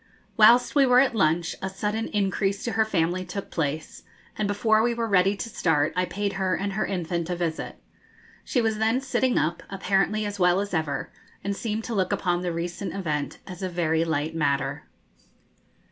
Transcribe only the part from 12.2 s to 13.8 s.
the recent event as a